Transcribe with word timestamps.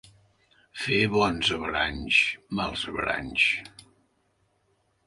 Fer 0.83 0.97
bons 1.15 1.51
averanys, 1.57 2.19
mals 2.61 2.87
averanys. 2.95 3.47